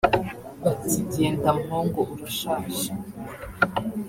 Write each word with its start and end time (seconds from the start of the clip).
bati 0.63 0.99
“Genda 1.13 1.49
Mpongo 1.61 1.99
urashaje 2.13 2.85